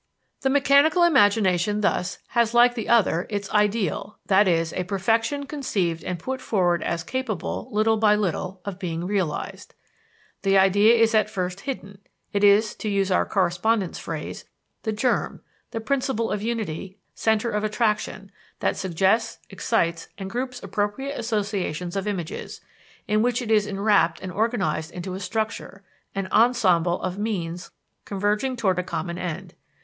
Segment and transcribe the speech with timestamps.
[0.41, 6.17] The mechanical imagination thus has like the other its ideal, i.e., a perfection conceived and
[6.17, 9.75] put forward as capable, little by little, of being realized.
[10.41, 11.99] The idea is at first hidden;
[12.33, 14.45] it is, to use our correspondent's phrase,
[14.81, 21.13] "the germ," the principle of unity, center of attraction, that suggests, excites, and groups appropriate
[21.13, 22.59] associations of images,
[23.07, 25.83] in which it is enwrapped and organized into a structure,
[26.15, 27.69] an ensemble of means
[28.05, 29.53] converging toward a common end.